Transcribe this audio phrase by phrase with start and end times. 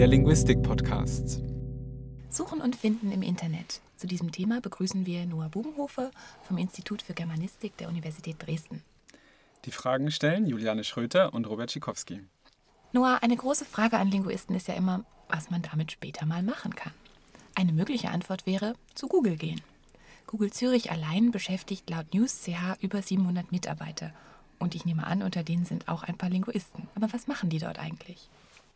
[0.00, 1.42] der Linguistik-Podcast.
[2.30, 3.82] Suchen und Finden im Internet.
[3.96, 6.10] Zu diesem Thema begrüßen wir Noah Bubenhofer
[6.44, 8.82] vom Institut für Germanistik der Universität Dresden.
[9.66, 12.20] Die Fragen stellen Juliane Schröter und Robert Schikowski.
[12.94, 16.74] Noah, eine große Frage an Linguisten ist ja immer, was man damit später mal machen
[16.74, 16.94] kann.
[17.54, 19.60] Eine mögliche Antwort wäre, zu Google gehen.
[20.26, 24.14] Google Zürich allein beschäftigt laut NewsCH über 700 Mitarbeiter.
[24.58, 26.88] Und ich nehme an, unter denen sind auch ein paar Linguisten.
[26.94, 28.30] Aber was machen die dort eigentlich?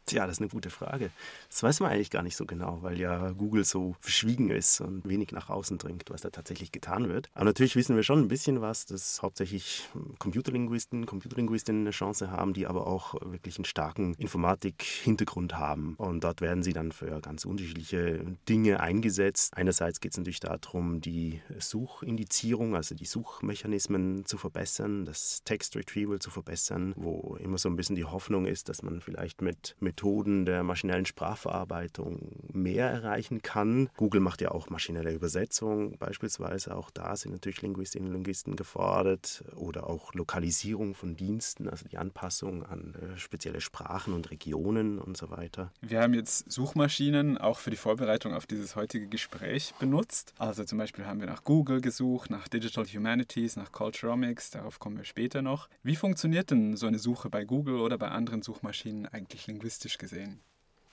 [0.06, 1.10] Tja, das ist eine gute Frage.
[1.48, 5.08] Das weiß man eigentlich gar nicht so genau, weil ja Google so verschwiegen ist und
[5.08, 7.30] wenig nach außen dringt, was da tatsächlich getan wird.
[7.32, 12.52] Aber natürlich wissen wir schon ein bisschen was, dass hauptsächlich Computerlinguisten, Computerlinguistinnen eine Chance haben,
[12.52, 15.94] die aber auch wirklich einen starken Informatik-Hintergrund haben.
[15.96, 19.56] Und dort werden sie dann für ganz unterschiedliche Dinge eingesetzt.
[19.56, 26.28] Einerseits geht es natürlich darum, die Suchindizierung, also die Suchmechanismen zu verbessern, das Text-Retrieval zu
[26.30, 30.44] verbessern, wo immer so ein bisschen die Hoffnung ist, dass man vielleicht mit, mit Methoden
[30.44, 32.18] der maschinellen Sprachverarbeitung
[32.52, 33.88] mehr erreichen kann.
[33.96, 36.76] Google macht ja auch maschinelle Übersetzung beispielsweise.
[36.76, 39.44] Auch da sind natürlich Linguistinnen und Linguisten gefordert.
[39.54, 45.16] Oder auch Lokalisierung von Diensten, also die Anpassung an äh, spezielle Sprachen und Regionen und
[45.16, 45.70] so weiter.
[45.80, 50.34] Wir haben jetzt Suchmaschinen auch für die Vorbereitung auf dieses heutige Gespräch benutzt.
[50.38, 54.50] Also zum Beispiel haben wir nach Google gesucht, nach Digital Humanities, nach Culturomics.
[54.50, 55.68] Darauf kommen wir später noch.
[55.84, 59.83] Wie funktioniert denn so eine Suche bei Google oder bei anderen Suchmaschinen eigentlich linguistisch?
[59.84, 60.40] Statistisch gesehen?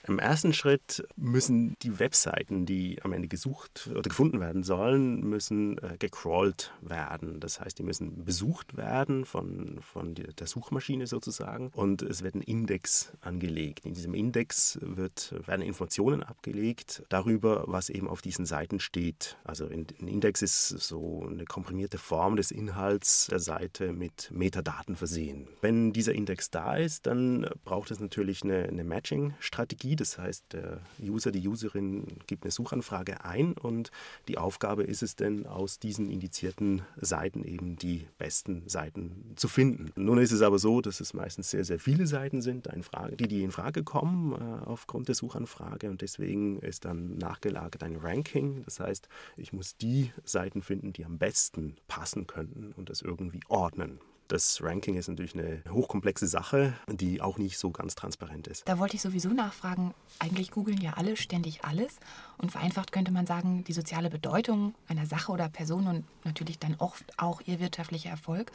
[0.07, 5.77] Im ersten Schritt müssen die Webseiten, die am Ende gesucht oder gefunden werden sollen, müssen
[5.77, 7.39] äh, gecrawlt werden.
[7.39, 12.41] Das heißt, die müssen besucht werden von, von der Suchmaschine sozusagen und es wird ein
[12.41, 13.85] Index angelegt.
[13.85, 19.38] In diesem Index wird, werden Informationen abgelegt darüber, was eben auf diesen Seiten steht.
[19.44, 25.47] Also ein Index ist so eine komprimierte Form des Inhalts der Seite mit Metadaten versehen.
[25.61, 30.80] Wenn dieser Index da ist, dann braucht es natürlich eine, eine Matching-Strategie das heißt, der
[31.02, 33.92] User, die Userin gibt eine Suchanfrage ein und
[34.28, 39.91] die Aufgabe ist es denn, aus diesen indizierten Seiten eben die besten Seiten zu finden.
[39.96, 42.68] Nun ist es aber so, dass es meistens sehr, sehr viele Seiten sind,
[43.19, 47.96] die, die in Frage kommen äh, aufgrund der Suchanfrage und deswegen ist dann nachgelagert ein
[47.96, 48.63] Ranking.
[48.66, 49.07] Das heißt,
[49.38, 54.00] ich muss die Seiten finden, die am besten passen könnten und das irgendwie ordnen.
[54.31, 58.66] Das Ranking ist natürlich eine hochkomplexe Sache, die auch nicht so ganz transparent ist.
[58.66, 61.97] Da wollte ich sowieso nachfragen, eigentlich googeln ja alle ständig alles
[62.38, 66.75] und vereinfacht könnte man sagen, die soziale Bedeutung einer Sache oder Person und natürlich dann
[66.75, 68.53] oft auch ihr wirtschaftlicher Erfolg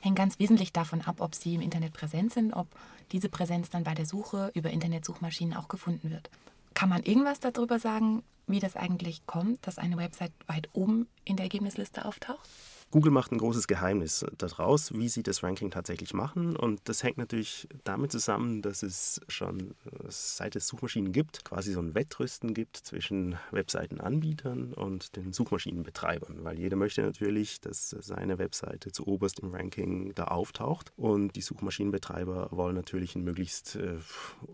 [0.00, 2.66] hängt ganz wesentlich davon ab, ob sie im Internet präsent sind, ob
[3.12, 6.30] diese Präsenz dann bei der Suche über Internetsuchmaschinen auch gefunden wird.
[6.72, 11.36] Kann man irgendwas darüber sagen, wie das eigentlich kommt, dass eine Website weit oben in
[11.36, 12.48] der Ergebnisliste auftaucht?
[12.90, 16.56] Google macht ein großes Geheimnis daraus, wie sie das Ranking tatsächlich machen.
[16.56, 19.74] Und das hängt natürlich damit zusammen, dass es schon
[20.08, 26.44] seit es Suchmaschinen gibt, quasi so ein Wettrüsten gibt zwischen Webseitenanbietern und den Suchmaschinenbetreibern.
[26.44, 30.92] Weil jeder möchte natürlich, dass seine Webseite zu oberst im Ranking da auftaucht.
[30.96, 33.96] Und die Suchmaschinenbetreiber wollen natürlich ein möglichst äh,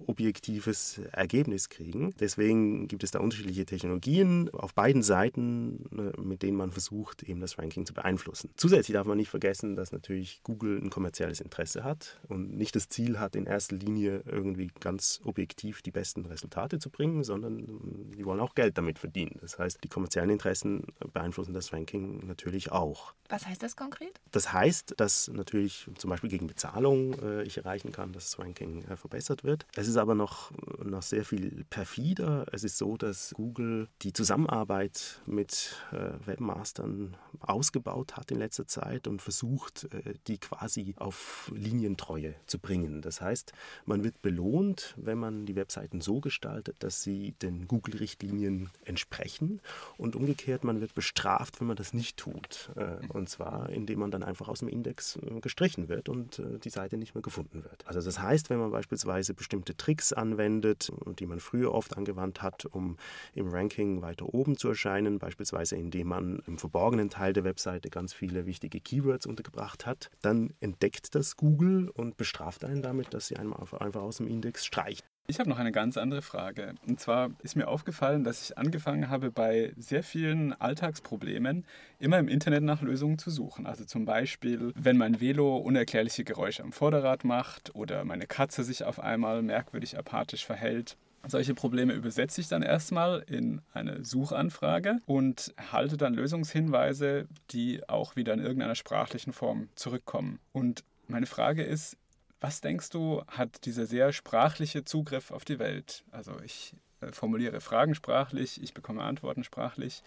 [0.09, 2.13] objektives Ergebnis kriegen.
[2.19, 7.39] Deswegen gibt es da unterschiedliche Technologien auf beiden Seiten, äh, mit denen man versucht, eben
[7.39, 8.51] das Ranking zu beeinflussen beeinflussen.
[8.57, 12.89] Zusätzlich darf man nicht vergessen, dass natürlich Google ein kommerzielles Interesse hat und nicht das
[12.89, 18.25] Ziel hat, in erster Linie irgendwie ganz objektiv die besten Resultate zu bringen, sondern die
[18.25, 19.39] wollen auch Geld damit verdienen.
[19.41, 23.15] Das heißt, die kommerziellen Interessen beeinflussen das Ranking natürlich auch.
[23.29, 24.21] Was heißt das konkret?
[24.33, 28.85] Das heißt, dass natürlich zum Beispiel gegen Bezahlung äh, ich erreichen kann, dass das Ranking
[28.85, 29.67] äh, verbessert wird.
[29.77, 30.53] Es ist aber noch,
[30.83, 32.47] noch sehr viel perfider.
[32.53, 39.07] Es ist so, dass Google die Zusammenarbeit mit äh, Webmastern ausgebaut hat in letzter Zeit
[39.07, 43.03] und versucht, äh, die quasi auf Linientreue zu bringen.
[43.03, 43.53] Das heißt,
[43.85, 49.61] man wird belohnt, wenn man die Webseiten so gestaltet, dass sie den Google-Richtlinien entsprechen
[49.99, 52.71] und umgekehrt, man wird bestraft, wenn man das nicht tut.
[52.77, 56.71] Äh, und zwar, indem man dann einfach aus dem Index äh, gestrichen wird und die
[56.71, 57.87] Seite nicht mehr gefunden wird.
[57.87, 62.67] Also das heißt, wenn man beispielsweise bestimmte Tricks anwendet, die man früher oft angewandt hat,
[62.67, 62.97] um
[63.35, 68.04] im Ranking weiter oben zu erscheinen, beispielsweise indem man im verborgenen Teil der Webseite ganz
[68.05, 73.29] ganz viele wichtige Keywords untergebracht hat, dann entdeckt das Google und bestraft einen damit, dass
[73.29, 75.07] sie einem einfach aus dem Index streicht.
[75.27, 76.75] Ich habe noch eine ganz andere Frage.
[76.87, 81.65] Und zwar ist mir aufgefallen, dass ich angefangen habe, bei sehr vielen Alltagsproblemen
[81.99, 83.65] immer im Internet nach Lösungen zu suchen.
[83.65, 88.85] Also zum Beispiel, wenn mein Velo unerklärliche Geräusche am Vorderrad macht oder meine Katze sich
[88.85, 95.53] auf einmal merkwürdig apathisch verhält solche Probleme übersetze ich dann erstmal in eine Suchanfrage und
[95.57, 100.39] erhalte dann Lösungshinweise, die auch wieder in irgendeiner sprachlichen Form zurückkommen.
[100.53, 101.97] Und meine Frage ist,
[102.45, 106.05] Was denkst du, hat dieser sehr sprachliche Zugriff auf die Welt?
[106.11, 110.03] Also ich äh, formuliere Fragen sprachlich, ich bekomme Antworten sprachlich.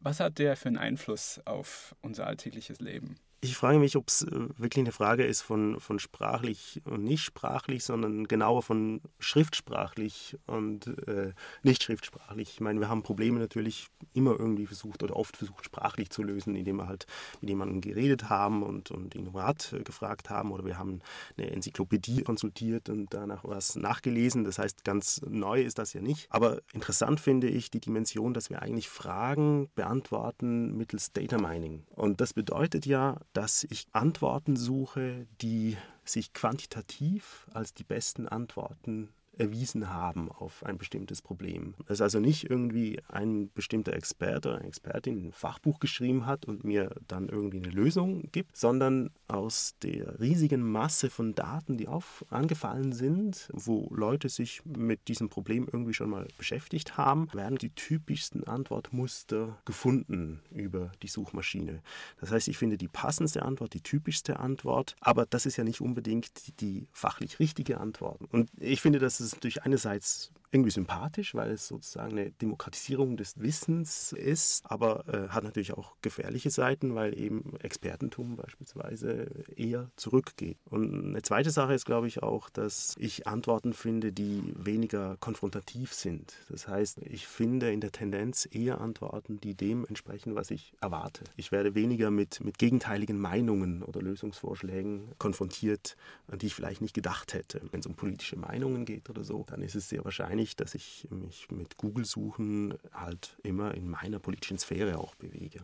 [0.00, 3.14] Was hat der für einen Einfluss auf unser alltägliches Leben?
[3.48, 7.22] Ich frage mich, ob es äh, wirklich eine Frage ist von, von sprachlich und nicht
[7.22, 11.32] sprachlich, sondern genauer von schriftsprachlich und äh,
[11.62, 12.50] nicht schriftsprachlich.
[12.54, 16.56] Ich meine, wir haben Probleme natürlich immer irgendwie versucht oder oft versucht, sprachlich zu lösen,
[16.56, 17.06] indem wir halt
[17.40, 21.00] mit jemandem geredet haben und, und ihn Rat äh, gefragt haben oder wir haben
[21.38, 24.42] eine Enzyklopädie konsultiert und danach was nachgelesen.
[24.44, 26.26] Das heißt, ganz neu ist das ja nicht.
[26.30, 31.84] Aber interessant finde ich die Dimension, dass wir eigentlich Fragen beantworten mittels Data Mining.
[31.94, 39.10] Und das bedeutet ja, dass ich Antworten suche, die sich quantitativ als die besten Antworten
[39.38, 41.74] erwiesen haben auf ein bestimmtes Problem.
[41.88, 46.64] Ist also nicht irgendwie ein bestimmter Experte oder eine Expertin ein Fachbuch geschrieben hat und
[46.64, 52.24] mir dann irgendwie eine Lösung gibt, sondern aus der riesigen Masse von Daten, die auf,
[52.30, 57.70] angefallen sind, wo Leute sich mit diesem Problem irgendwie schon mal beschäftigt haben, werden die
[57.70, 61.82] typischsten Antwortmuster gefunden über die Suchmaschine.
[62.20, 65.80] Das heißt, ich finde die passendste Antwort, die typischste Antwort, aber das ist ja nicht
[65.80, 68.20] unbedingt die, die fachlich richtige Antwort.
[68.32, 73.38] Und ich finde, dass es natürlich einerseits irgendwie sympathisch, weil es sozusagen eine Demokratisierung des
[73.38, 80.56] Wissens ist, aber äh, hat natürlich auch gefährliche Seiten, weil eben Expertentum beispielsweise eher zurückgeht.
[80.64, 85.92] Und eine zweite Sache ist, glaube ich, auch, dass ich Antworten finde, die weniger konfrontativ
[85.92, 86.34] sind.
[86.48, 91.24] Das heißt, ich finde in der Tendenz eher Antworten, die dem entsprechen, was ich erwarte.
[91.36, 95.96] Ich werde weniger mit, mit gegenteiligen Meinungen oder Lösungsvorschlägen konfrontiert,
[96.28, 97.60] an die ich vielleicht nicht gedacht hätte.
[97.70, 100.74] Wenn es um politische Meinungen geht oder so, dann ist es sehr wahrscheinlich, ich, dass
[100.74, 105.60] ich mich mit Google-Suchen halt immer in meiner politischen Sphäre auch bewege.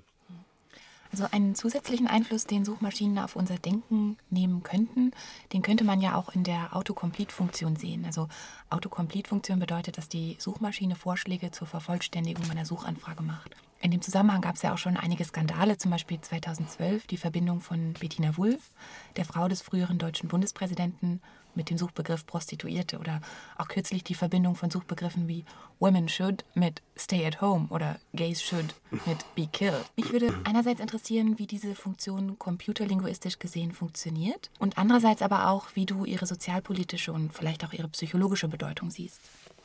[1.12, 5.10] Also einen zusätzlichen Einfluss, den Suchmaschinen auf unser Denken nehmen könnten,
[5.52, 8.06] den könnte man ja auch in der Autocomplete-Funktion sehen.
[8.06, 8.28] Also
[8.70, 13.54] Autocomplete-Funktion bedeutet, dass die Suchmaschine Vorschläge zur Vervollständigung meiner Suchanfrage macht.
[13.82, 17.60] In dem Zusammenhang gab es ja auch schon einige Skandale, zum Beispiel 2012 die Verbindung
[17.60, 18.70] von Bettina Wulff,
[19.16, 21.20] der Frau des früheren deutschen Bundespräsidenten,
[21.54, 23.20] mit dem Suchbegriff Prostituierte oder
[23.56, 25.44] auch kürzlich die Verbindung von Suchbegriffen wie
[25.78, 28.74] Women should mit Stay at home oder Gays should
[29.06, 29.84] mit Be killed.
[29.96, 35.86] Mich würde einerseits interessieren, wie diese Funktion computerlinguistisch gesehen funktioniert und andererseits aber auch, wie
[35.86, 39.20] du ihre sozialpolitische und vielleicht auch ihre psychologische Bedeutung siehst.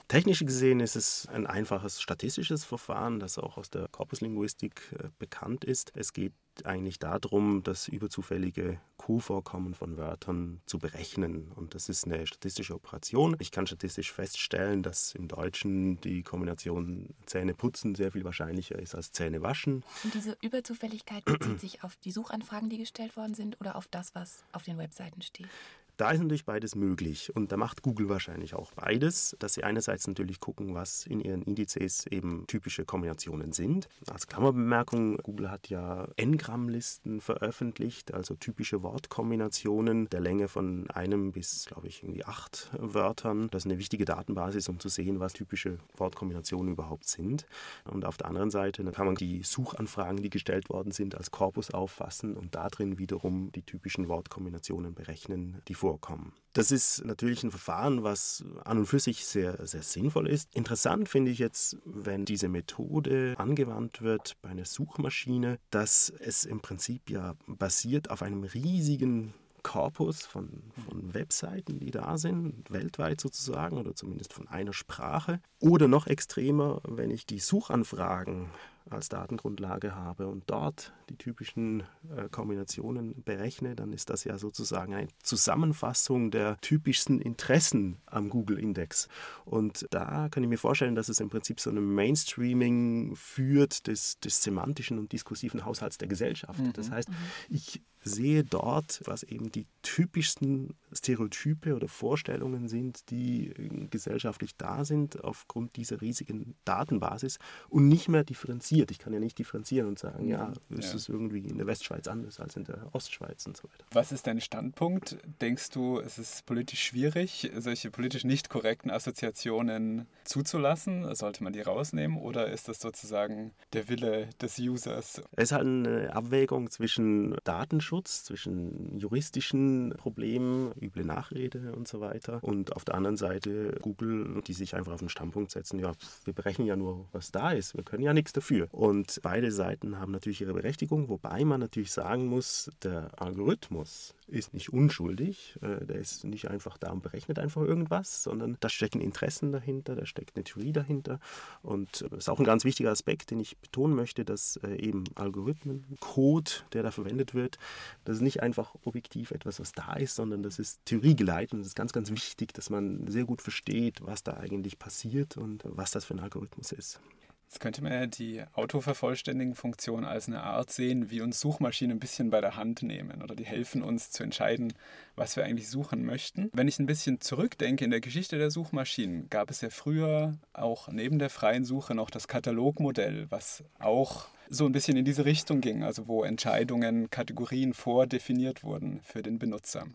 [0.08, 5.66] Technisch gesehen ist es ein einfaches statistisches Verfahren, das auch aus der Korpuslinguistik äh, bekannt
[5.66, 5.92] ist.
[5.96, 6.34] Es geht
[6.64, 11.52] eigentlich darum, das überzufällige Q-Vorkommen von Wörtern zu berechnen.
[11.54, 13.36] Und das ist eine statistische Operation.
[13.40, 18.96] Ich kann statistisch feststellen, dass im Deutschen die Kombination Zähne putzen sehr viel wahrscheinlicher ist
[18.96, 19.84] als Zähne waschen.
[20.06, 24.16] Und diese Überzufälligkeit bezieht sich auf die Suchanfragen, die gestellt worden sind, oder auf das,
[24.16, 25.50] was auf den Webseiten steht?
[25.98, 30.06] Da ist natürlich beides möglich und da macht Google wahrscheinlich auch beides, dass sie einerseits
[30.06, 33.90] natürlich gucken, was in ihren Indizes eben typische Kombinationen sind.
[34.06, 41.66] Als Klammerbemerkung, Google hat ja N-Gramm-Listen veröffentlicht, also typische Wortkombinationen der Länge von einem bis,
[41.66, 43.48] glaube ich, irgendwie acht Wörtern.
[43.50, 47.48] Das ist eine wichtige Datenbasis, um zu sehen, was typische Wortkombinationen überhaupt sind.
[47.86, 51.72] Und auf der anderen Seite kann man die Suchanfragen, die gestellt worden sind, als Korpus
[51.72, 56.34] auffassen und darin wiederum die typischen Wortkombinationen berechnen, die vor vorkommen.
[56.52, 60.54] Das ist natürlich ein Verfahren, was an und für sich sehr, sehr sinnvoll ist.
[60.54, 66.60] Interessant finde ich jetzt, wenn diese Methode angewandt wird bei einer Suchmaschine, dass es im
[66.60, 69.34] Prinzip ja basiert auf einem riesigen
[69.64, 70.50] Korpus von,
[70.90, 75.40] von Webseiten, die da sind, weltweit sozusagen oder zumindest von einer Sprache.
[75.62, 78.50] Oder noch extremer, wenn ich die Suchanfragen
[78.90, 81.84] als Datengrundlage habe und dort die typischen
[82.16, 89.08] äh, Kombinationen berechne, dann ist das ja sozusagen eine Zusammenfassung der typischsten Interessen am Google-Index.
[89.46, 94.20] Und da kann ich mir vorstellen, dass es im Prinzip so ein Mainstreaming führt des,
[94.20, 96.60] des semantischen und diskursiven Haushalts der Gesellschaft.
[96.60, 96.74] Mhm.
[96.74, 97.10] Das heißt,
[97.50, 103.54] ich sehe dort, was eben die typischsten Stereotype oder Vorstellungen sind, die
[103.90, 108.92] gesellschaftlich da sind aufgrund dieser riesigen Datenbasis und nicht mehr differenziert.
[108.92, 110.96] Ich kann ja nicht differenzieren und sagen, ja, ist ja.
[110.96, 113.86] es irgendwie in der Westschweiz anders als in der Ostschweiz und so weiter.
[113.92, 115.18] Was ist dein Standpunkt?
[115.42, 121.14] Denkst du, es ist politisch schwierig, solche politisch nicht korrekten Assoziationen zuzulassen?
[121.16, 125.22] Sollte man die rausnehmen oder ist das sozusagen der Wille des Users?
[125.32, 132.00] Es ist halt eine Abwägung zwischen Datenschutz Datenschutz, zwischen juristischen Problemen, üble Nachrede und so
[132.00, 132.40] weiter.
[132.44, 135.94] Und auf der anderen Seite Google, die sich einfach auf den Standpunkt setzen, ja,
[136.26, 138.68] wir berechnen ja nur, was da ist, wir können ja nichts dafür.
[138.72, 144.54] Und beide Seiten haben natürlich ihre Berechtigung, wobei man natürlich sagen muss, der Algorithmus ist
[144.54, 149.00] nicht unschuldig, äh, der ist nicht einfach da und berechnet einfach irgendwas, sondern da stecken
[149.00, 151.20] Interessen dahinter, da steckt eine Theorie dahinter.
[151.62, 155.06] Und das ist auch ein ganz wichtiger Aspekt, den ich betonen möchte, dass äh, eben
[155.16, 157.58] Algorithmen, Code, der da verwendet wird,
[158.06, 161.68] das ist nicht einfach objektiv etwas, was da ist, sondern das ist theoriegeleitet und es
[161.68, 165.92] ist ganz, ganz wichtig, dass man sehr gut versteht, was da eigentlich passiert und was
[165.92, 167.00] das für ein Algorithmus ist.
[167.48, 172.30] Jetzt könnte man ja die Autovervollständigen-Funktion als eine Art sehen, wie uns Suchmaschinen ein bisschen
[172.30, 174.74] bei der Hand nehmen oder die helfen uns zu entscheiden,
[175.16, 176.50] was wir eigentlich suchen möchten.
[176.52, 180.90] Wenn ich ein bisschen zurückdenke in der Geschichte der Suchmaschinen, gab es ja früher auch
[180.90, 185.62] neben der freien Suche noch das Katalogmodell, was auch so ein bisschen in diese Richtung
[185.62, 189.88] ging, also wo Entscheidungen, Kategorien vordefiniert wurden für den Benutzer.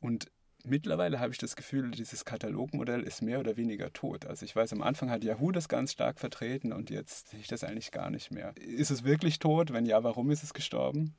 [0.00, 0.28] Und
[0.66, 4.26] mittlerweile habe ich das Gefühl, dieses Katalogmodell ist mehr oder weniger tot.
[4.26, 7.48] Also ich weiß, am Anfang hat Yahoo das ganz stark vertreten und jetzt sehe ich
[7.48, 8.54] das eigentlich gar nicht mehr.
[8.56, 9.72] Ist es wirklich tot?
[9.72, 11.14] Wenn ja, warum ist es gestorben?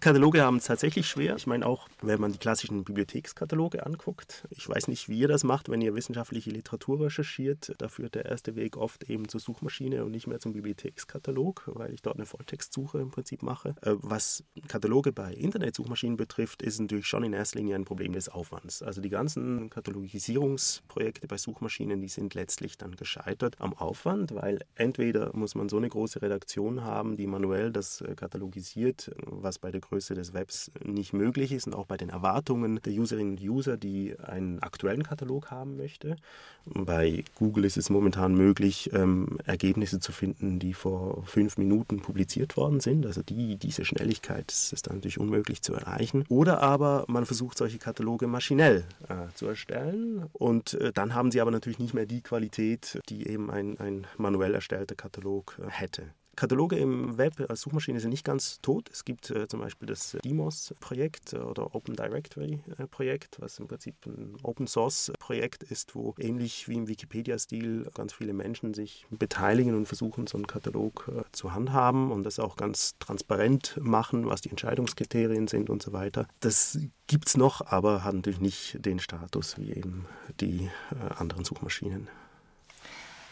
[0.00, 1.36] Kataloge haben es tatsächlich schwer.
[1.36, 4.46] Ich meine auch, wenn man die klassischen Bibliothekskataloge anguckt.
[4.50, 7.74] Ich weiß nicht, wie ihr das macht, wenn ihr wissenschaftliche Literatur recherchiert.
[7.78, 11.92] Da führt der erste Weg oft eben zur Suchmaschine und nicht mehr zum Bibliothekskatalog, weil
[11.92, 13.74] ich dort eine Volltextsuche im Prinzip mache.
[13.82, 18.28] Äh, was Kataloge bei Internetsuchmaschinen betrifft, ist natürlich schon in erster Linie ein Problem des
[18.28, 18.82] Aufwands.
[18.82, 25.36] Also die ganzen Katalogisierungsprojekte bei Suchmaschinen, die sind letztlich dann gescheitert am Aufwand, weil entweder
[25.36, 29.81] muss man so eine große Redaktion haben, die manuell das äh, katalogisiert, was bei der
[29.82, 33.76] Größe des Webs nicht möglich ist und auch bei den Erwartungen der Userinnen und User,
[33.76, 36.16] die einen aktuellen Katalog haben möchte.
[36.64, 42.56] Bei Google ist es momentan möglich, ähm, Ergebnisse zu finden, die vor fünf Minuten publiziert
[42.56, 43.04] worden sind.
[43.04, 46.24] Also die, diese Schnelligkeit ist, dann natürlich unmöglich zu erreichen.
[46.28, 51.40] Oder aber man versucht solche Kataloge maschinell äh, zu erstellen und äh, dann haben sie
[51.40, 56.04] aber natürlich nicht mehr die Qualität, die eben ein, ein manuell erstellter Katalog äh, hätte.
[56.36, 58.88] Kataloge im Web als Suchmaschine sind nicht ganz tot.
[58.90, 64.36] Es gibt äh, zum Beispiel das DMOS-Projekt äh, oder Open Directory-Projekt, was im Prinzip ein
[64.42, 70.38] Open-Source-Projekt ist, wo ähnlich wie im Wikipedia-Stil ganz viele Menschen sich beteiligen und versuchen, so
[70.38, 75.68] einen Katalog äh, zu handhaben und das auch ganz transparent machen, was die Entscheidungskriterien sind
[75.68, 76.26] und so weiter.
[76.40, 80.06] Das gibt es noch, aber hat natürlich nicht den Status wie eben
[80.40, 82.08] die äh, anderen Suchmaschinen.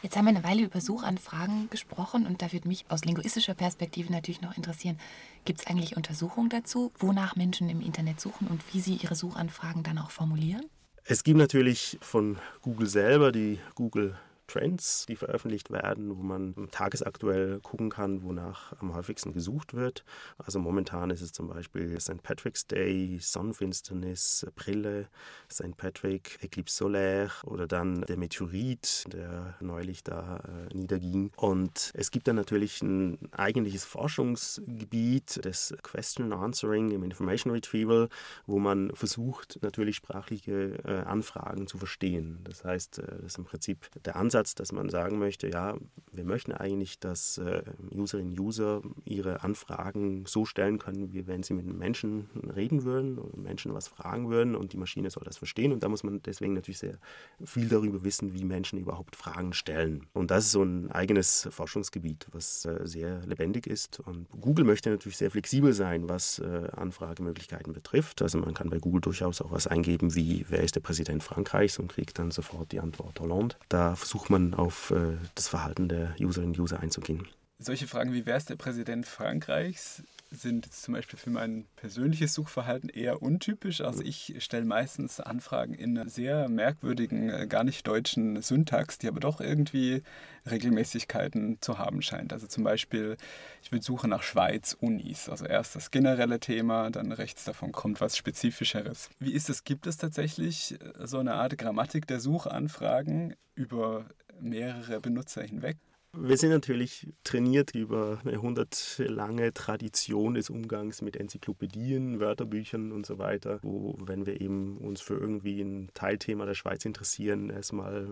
[0.03, 4.11] Jetzt haben wir eine Weile über Suchanfragen gesprochen und da würde mich aus linguistischer Perspektive
[4.11, 4.99] natürlich noch interessieren,
[5.45, 9.83] gibt es eigentlich Untersuchungen dazu, wonach Menschen im Internet suchen und wie sie ihre Suchanfragen
[9.83, 10.65] dann auch formulieren?
[11.05, 14.17] Es gibt natürlich von Google selber die Google
[14.51, 20.05] Trends, die veröffentlicht werden, wo man tagesaktuell gucken kann, wonach am häufigsten gesucht wird.
[20.39, 22.23] Also momentan ist es zum Beispiel St.
[22.23, 25.09] Patrick's Day, Sonnenfinsternis, Brille,
[25.51, 25.77] St.
[25.77, 31.31] Patrick, Eclipse solaire oder dann der Meteorit, der neulich da äh, niederging.
[31.37, 38.09] Und es gibt dann natürlich ein eigentliches Forschungsgebiet des Question Answering im Information Retrieval,
[38.47, 42.41] wo man versucht, natürlich sprachliche äh, Anfragen zu verstehen.
[42.45, 45.77] Das heißt, äh, das ist im Prinzip der Ansatz, Ansatz, dass man sagen möchte, ja,
[46.13, 47.63] wir möchten eigentlich, dass äh,
[47.95, 52.85] Userinnen und User ihre Anfragen so stellen können, wie wenn sie mit einem Menschen reden
[52.85, 55.73] würden und Menschen was fragen würden und die Maschine soll das verstehen.
[55.73, 56.99] Und da muss man deswegen natürlich sehr
[57.45, 60.07] viel darüber wissen, wie Menschen überhaupt Fragen stellen.
[60.15, 64.01] Und das ist so ein eigenes Forschungsgebiet, was äh, sehr lebendig ist.
[64.01, 68.23] Und Google möchte natürlich sehr flexibel sein, was äh, Anfragemöglichkeiten betrifft.
[68.23, 71.79] Also man kann bei Google durchaus auch was eingeben wie, wer ist der Präsident Frankreichs
[71.79, 73.57] und kriegt dann sofort die Antwort Hollande.
[73.69, 77.29] Da versucht man auf äh, das Verhalten der Userinnen und User einzugehen.
[77.59, 82.89] Solche Fragen wie, wer ist der Präsident Frankreichs, sind zum Beispiel für mein persönliches Suchverhalten
[82.89, 83.81] eher untypisch.
[83.81, 89.09] Also ich stelle meistens Anfragen in einer sehr merkwürdigen, äh, gar nicht deutschen Syntax, die
[89.09, 90.03] aber doch irgendwie
[90.49, 92.33] Regelmäßigkeiten zu haben scheint.
[92.33, 93.17] Also zum Beispiel,
[93.63, 95.29] ich würde suchen nach Schweiz-Unis.
[95.29, 99.11] Also erst das generelle Thema, dann rechts davon kommt was Spezifischeres.
[99.19, 99.65] Wie ist es?
[99.65, 104.07] Gibt es tatsächlich äh, so eine Art Grammatik der Suchanfragen über
[104.41, 105.77] mehrere Benutzer hinweg?
[106.13, 113.19] Wir sind natürlich trainiert über eine jahrhundertlange Tradition des Umgangs mit Enzyklopädien, Wörterbüchern und so
[113.19, 118.09] weiter, wo, wenn wir eben uns für irgendwie ein Teilthema der Schweiz interessieren, erstmal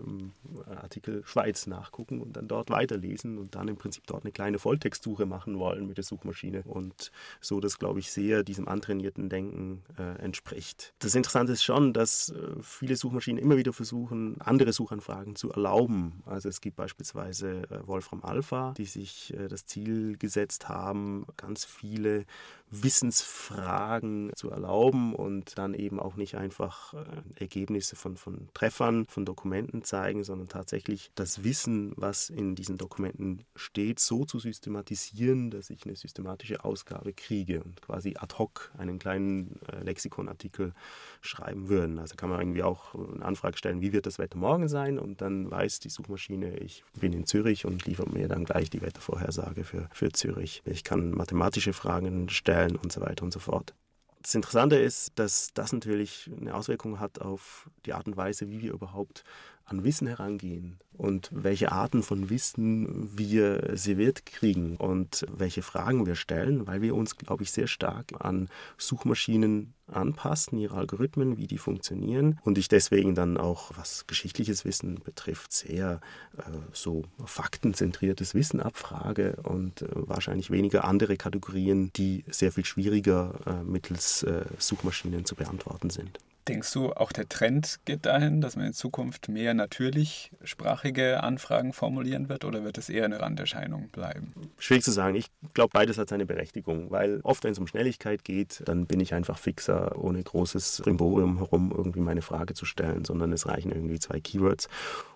[0.65, 5.25] Artikel Schweiz nachgucken und dann dort weiterlesen und dann im Prinzip dort eine kleine Volltextsuche
[5.25, 10.21] machen wollen mit der Suchmaschine und so das, glaube ich, sehr diesem antrainierten Denken äh,
[10.21, 10.93] entspricht.
[10.99, 16.23] Das Interessante ist schon, dass äh, viele Suchmaschinen immer wieder versuchen, andere Suchanfragen zu erlauben.
[16.25, 21.65] Also es gibt beispielsweise äh, Wolfram Alpha, die sich äh, das Ziel gesetzt haben, ganz
[21.65, 22.25] viele
[22.71, 26.97] Wissensfragen zu erlauben und dann eben auch nicht einfach äh,
[27.35, 33.43] Ergebnisse von, von Treffern, von Dokumenten zeigen, sondern tatsächlich das Wissen, was in diesen Dokumenten
[33.55, 38.99] steht, so zu systematisieren, dass ich eine systematische Ausgabe kriege und quasi ad hoc einen
[38.99, 40.73] kleinen äh, Lexikonartikel
[41.21, 41.97] schreiben würden.
[41.97, 45.21] Also kann man irgendwie auch eine Anfrage stellen, wie wird das Wetter morgen sein und
[45.21, 49.63] dann weiß die Suchmaschine, ich bin in Zürich und liefert mir dann gleich die Wettervorhersage
[49.63, 50.61] für, für Zürich.
[50.65, 53.73] Ich kann mathematische Fragen stellen und so weiter und so fort.
[54.21, 58.61] Das Interessante ist, dass das natürlich eine Auswirkung hat auf die Art und Weise, wie
[58.61, 59.23] wir überhaupt
[59.71, 66.15] an Wissen herangehen und welche Arten von Wissen wir serviert kriegen und welche Fragen wir
[66.15, 71.57] stellen, weil wir uns, glaube ich, sehr stark an Suchmaschinen anpassen, ihre Algorithmen, wie die
[71.57, 76.01] funktionieren und ich deswegen dann auch, was geschichtliches Wissen betrifft, sehr
[76.37, 76.41] äh,
[76.73, 83.63] so faktenzentriertes Wissen abfrage und äh, wahrscheinlich weniger andere Kategorien, die sehr viel schwieriger äh,
[83.63, 86.19] mittels äh, Suchmaschinen zu beantworten sind.
[86.47, 92.27] Denkst du, auch der Trend geht dahin, dass man in Zukunft mehr natürlichsprachige Anfragen formulieren
[92.27, 94.33] wird oder wird es eher eine Randerscheinung bleiben?
[94.57, 95.15] Schwierig zu sagen.
[95.15, 98.99] Ich glaube, beides hat seine Berechtigung, weil oft, wenn es um Schnelligkeit geht, dann bin
[98.99, 103.71] ich einfach fixer, ohne großes Rimborium herum irgendwie meine Frage zu stellen, sondern es reichen
[103.71, 104.69] irgendwie zwei Keywords.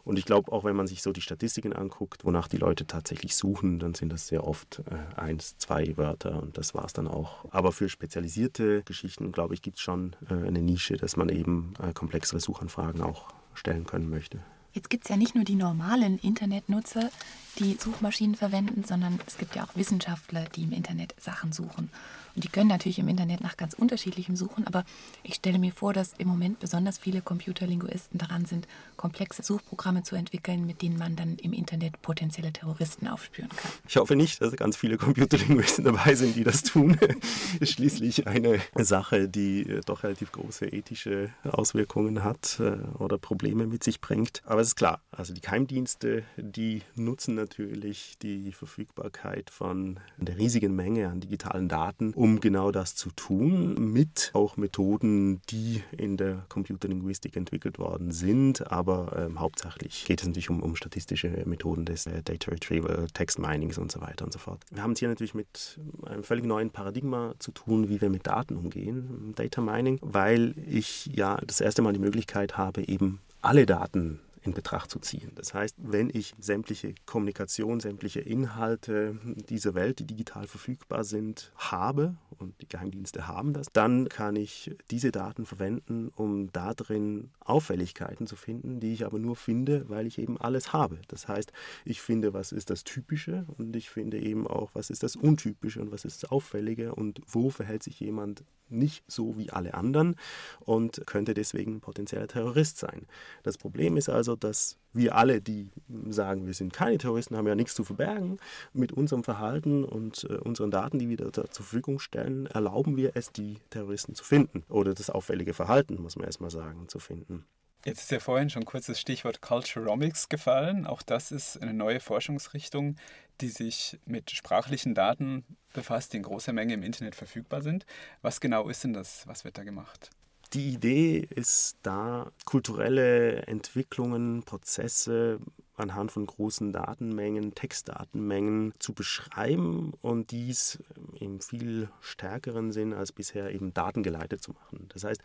[0.05, 3.35] Und ich glaube, auch wenn man sich so die Statistiken anguckt, wonach die Leute tatsächlich
[3.35, 7.07] suchen, dann sind das sehr oft äh, eins, zwei Wörter und das war es dann
[7.07, 7.45] auch.
[7.51, 11.73] Aber für spezialisierte Geschichten, glaube ich, gibt es schon äh, eine Nische, dass man eben
[11.81, 14.39] äh, komplexere Suchanfragen auch stellen können möchte.
[14.73, 17.11] Jetzt gibt es ja nicht nur die normalen Internetnutzer,
[17.59, 21.91] die Suchmaschinen verwenden, sondern es gibt ja auch Wissenschaftler, die im Internet Sachen suchen.
[22.35, 24.85] Und die können natürlich im Internet nach ganz unterschiedlichem suchen, aber
[25.21, 30.15] ich stelle mir vor, dass im Moment besonders viele Computerlinguisten daran sind, komplexe Suchprogramme zu
[30.15, 33.71] entwickeln, mit denen man dann im Internet potenzielle Terroristen aufspüren kann.
[33.87, 36.97] Ich hoffe nicht, dass ganz viele Computerlinguisten dabei sind, die das tun.
[37.59, 43.67] ist schließlich eine Sache, die äh, doch relativ große ethische Auswirkungen hat äh, oder Probleme
[43.67, 44.41] mit sich bringt.
[44.45, 50.75] Aber es ist klar, also die Geheimdienste, die nutzen natürlich die Verfügbarkeit von der riesigen
[50.75, 56.45] Menge an digitalen Daten, um genau das zu tun, mit auch Methoden, die in der
[56.47, 58.71] Computerlinguistik entwickelt worden sind.
[58.71, 63.39] Aber ähm, hauptsächlich geht es natürlich um, um statistische Methoden des äh, Data Retrieval, Text
[63.39, 64.63] Minings und so weiter und so fort.
[64.71, 68.25] Wir haben es hier natürlich mit einem völlig neuen Paradigma zu tun, wie wir mit
[68.25, 73.65] Daten umgehen, Data Mining, weil ich ja das erste Mal die Möglichkeit habe, eben alle
[73.65, 75.31] Daten in Betracht zu ziehen.
[75.35, 82.15] Das heißt, wenn ich sämtliche Kommunikation, sämtliche Inhalte dieser Welt, die digital verfügbar sind, habe,
[82.37, 88.35] und die Geheimdienste haben das, dann kann ich diese Daten verwenden, um darin Auffälligkeiten zu
[88.35, 90.99] finden, die ich aber nur finde, weil ich eben alles habe.
[91.07, 91.51] Das heißt,
[91.85, 95.81] ich finde, was ist das Typische und ich finde eben auch, was ist das Untypische
[95.81, 100.15] und was ist das Auffällige und wo verhält sich jemand nicht so wie alle anderen
[100.59, 103.07] und könnte deswegen potenzieller Terrorist sein.
[103.43, 105.69] Das Problem ist also, dass wir alle, die
[106.09, 108.37] sagen, wir sind keine Terroristen, haben ja nichts zu verbergen,
[108.73, 113.11] mit unserem Verhalten und äh, unseren Daten, die wir da zur Verfügung stellen, erlauben wir
[113.15, 117.45] es, die Terroristen zu finden oder das auffällige Verhalten, muss man erstmal sagen, zu finden.
[117.85, 120.87] Jetzt ist ja vorhin schon kurz das Stichwort Culturomics gefallen.
[120.87, 122.95] Auch das ist eine neue Forschungsrichtung,
[123.41, 125.43] die sich mit sprachlichen Daten
[125.73, 127.85] befasst, die in großer Menge im Internet verfügbar sind.
[128.21, 129.27] Was genau ist denn das?
[129.27, 130.11] Was wird da gemacht?
[130.53, 135.39] Die Idee ist da, kulturelle Entwicklungen, Prozesse
[135.75, 140.83] anhand von großen Datenmengen, Textdatenmengen zu beschreiben und dies
[141.19, 144.87] im viel stärkeren Sinn als bisher eben datengeleitet zu machen.
[144.93, 145.21] Das heißt,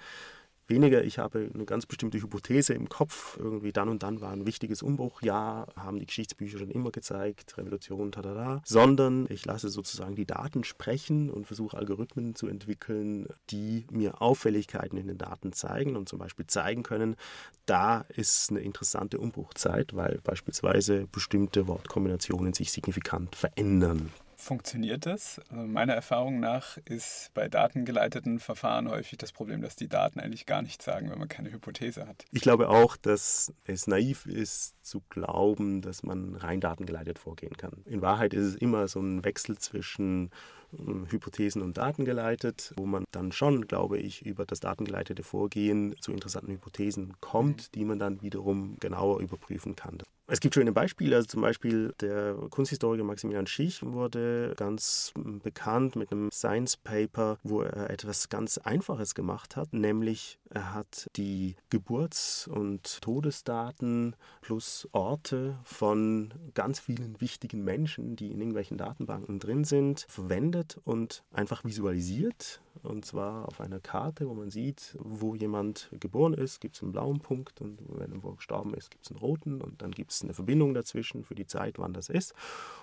[0.69, 4.47] weniger, ich habe eine ganz bestimmte Hypothese im Kopf, irgendwie dann und dann war ein
[4.47, 10.27] wichtiges Umbruchjahr, haben die Geschichtsbücher schon immer gezeigt, Revolution, tada, sondern ich lasse sozusagen die
[10.27, 16.09] Daten sprechen und versuche Algorithmen zu entwickeln, die mir Auffälligkeiten in den Daten zeigen und
[16.09, 17.17] zum Beispiel zeigen können,
[17.67, 25.41] da ist eine interessante Umbruchzeit, weil beispielsweise bestimmte Wortkombinationen sich signifikant verändern funktioniert das?
[25.51, 30.47] Also meiner Erfahrung nach ist bei datengeleiteten Verfahren häufig das Problem, dass die Daten eigentlich
[30.47, 32.25] gar nichts sagen, wenn man keine Hypothese hat.
[32.31, 37.83] Ich glaube auch, dass es naiv ist zu glauben, dass man rein datengeleitet vorgehen kann.
[37.85, 40.31] In Wahrheit ist es immer so ein Wechsel zwischen
[40.73, 46.13] Hypothesen und Daten geleitet, wo man dann schon, glaube ich, über das datengeleitete Vorgehen zu
[46.13, 47.73] interessanten Hypothesen kommt, mhm.
[47.75, 49.99] die man dann wiederum genauer überprüfen kann.
[50.31, 56.13] Es gibt schöne Beispiele, also zum Beispiel der Kunsthistoriker Maximilian Schich wurde ganz bekannt mit
[56.13, 62.47] einem Science Paper, wo er etwas ganz Einfaches gemacht hat, nämlich er hat die Geburts-
[62.47, 70.05] und Todesdaten plus Orte von ganz vielen wichtigen Menschen, die in irgendwelchen Datenbanken drin sind,
[70.11, 75.89] verwendet verwendet und einfach visualisiert und zwar auf einer Karte, wo man sieht, wo jemand
[76.01, 79.21] geboren ist, gibt es einen blauen Punkt und wenn er gestorben ist, gibt es einen
[79.21, 82.35] roten und dann gibt es eine Verbindung dazwischen für die Zeit, wann das ist.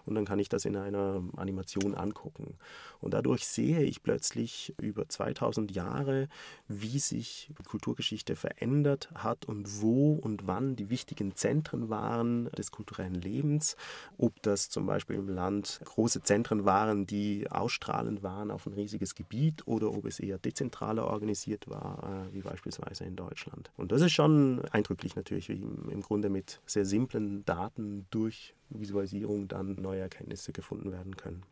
[0.06, 2.58] Und dann kann ich das in einer Animation angucken.
[3.00, 6.28] Und dadurch sehe ich plötzlich über 2000 Jahre,
[6.68, 13.16] wie sich Kulturgeschichte verändert hat und wo und wann die wichtigen Zentren waren des kulturellen
[13.16, 13.76] Lebens.
[14.18, 19.16] Ob das zum Beispiel im Land große Zentren waren, die ausstrahlend waren auf ein riesiges
[19.16, 23.72] Gebiet oder oder ob es eher dezentraler organisiert war, äh, wie beispielsweise in Deutschland.
[23.78, 29.48] Und das ist schon eindrücklich natürlich, wie im Grunde mit sehr simplen Daten durch Visualisierung
[29.48, 31.44] dann neue Erkenntnisse gefunden werden können.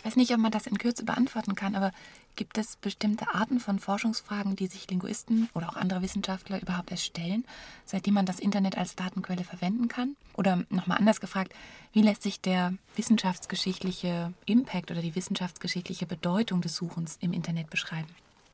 [0.00, 1.92] Ich weiß nicht, ob man das in Kürze beantworten kann, aber
[2.34, 7.44] gibt es bestimmte Arten von Forschungsfragen, die sich Linguisten oder auch andere Wissenschaftler überhaupt erstellen,
[7.84, 10.16] seitdem man das Internet als Datenquelle verwenden kann?
[10.32, 11.52] Oder nochmal anders gefragt,
[11.92, 18.08] wie lässt sich der wissenschaftsgeschichtliche Impact oder die wissenschaftsgeschichtliche Bedeutung des Suchens im Internet beschreiben?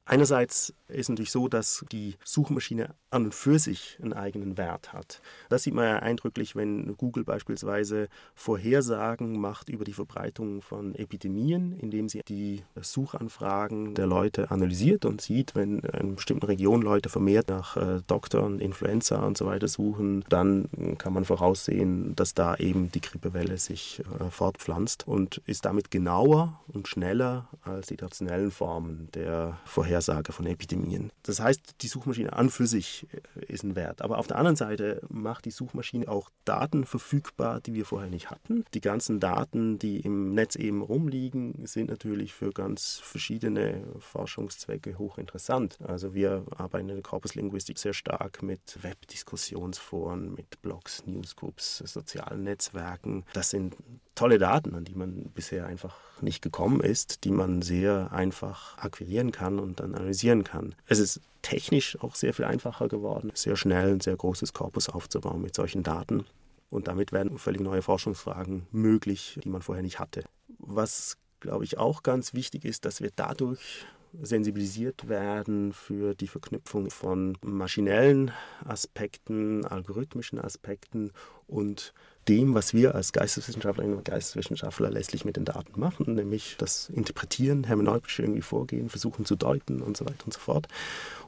[0.08, 5.20] Einerseits ist natürlich so, dass die Suchmaschine an und für sich einen eigenen Wert hat.
[5.48, 11.72] Das sieht man ja eindrücklich, wenn Google beispielsweise Vorhersagen macht über die Verbreitung von Epidemien,
[11.72, 17.48] indem sie die Suchanfragen der Leute analysiert und sieht, wenn in bestimmten Region Leute vermehrt
[17.48, 22.92] nach äh, Doktoren, Influenza und so weiter suchen, dann kann man voraussehen, dass da eben
[22.92, 29.08] die Grippewelle sich äh, fortpflanzt und ist damit genauer und schneller als die traditionellen Formen
[29.12, 29.95] der Vorhersagen.
[29.96, 31.10] Vorhersage von Epidemien.
[31.22, 34.02] Das heißt, die Suchmaschine an für sich äh, ist ein Wert.
[34.02, 38.30] Aber auf der anderen Seite macht die Suchmaschine auch Daten verfügbar, die wir vorher nicht
[38.30, 38.64] hatten.
[38.74, 45.78] Die ganzen Daten, die im Netz eben rumliegen, sind natürlich für ganz verschiedene Forschungszwecke hochinteressant.
[45.80, 53.24] Also wir arbeiten in der Korpuslinguistik sehr stark mit Webdiskussionsforen, mit Blogs, Newsgroups, sozialen Netzwerken.
[53.32, 53.76] Das sind
[54.16, 59.30] tolle Daten, an die man bisher einfach nicht gekommen ist, die man sehr einfach akquirieren
[59.30, 60.74] kann und dann analysieren kann.
[60.86, 65.42] Es ist technisch auch sehr viel einfacher geworden, sehr schnell ein sehr großes Korpus aufzubauen
[65.42, 66.24] mit solchen Daten.
[66.70, 70.24] Und damit werden völlig neue Forschungsfragen möglich, die man vorher nicht hatte.
[70.58, 73.86] Was, glaube ich, auch ganz wichtig ist, dass wir dadurch
[74.22, 78.32] sensibilisiert werden für die Verknüpfung von maschinellen
[78.64, 81.12] Aspekten, algorithmischen Aspekten
[81.46, 81.92] und
[82.28, 87.64] dem, was wir als Geisteswissenschaftlerinnen und Geisteswissenschaftler letztlich mit den Daten machen, nämlich das Interpretieren,
[87.64, 90.66] hermeneutisch irgendwie vorgehen, versuchen zu deuten und so weiter und so fort.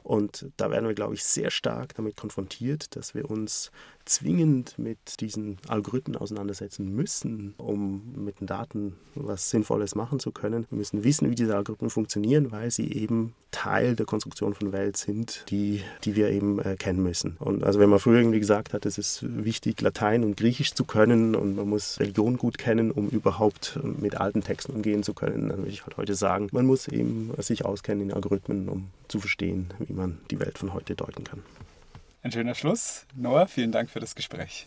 [0.03, 3.71] Und da werden wir, glaube ich, sehr stark damit konfrontiert, dass wir uns
[4.05, 10.65] zwingend mit diesen Algorithmen auseinandersetzen müssen, um mit den Daten was Sinnvolles machen zu können.
[10.69, 14.97] Wir müssen wissen, wie diese Algorithmen funktionieren, weil sie eben Teil der Konstruktion von Welt
[14.97, 17.35] sind, die, die wir eben äh, kennen müssen.
[17.39, 20.85] Und also wenn man früher irgendwie gesagt hat, es ist wichtig, Latein und Griechisch zu
[20.89, 25.49] können und man muss Religion gut kennen, um überhaupt mit alten Texten umgehen zu können,
[25.49, 29.19] dann würde ich halt heute sagen, man muss eben sich auskennen in Algorithmen, um zu
[29.19, 31.43] verstehen, wie man die Welt von heute deuten kann.
[32.21, 33.05] Ein schöner Schluss.
[33.15, 34.65] Noah, vielen Dank für das Gespräch.